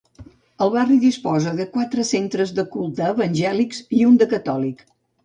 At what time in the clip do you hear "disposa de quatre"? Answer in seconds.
1.01-2.05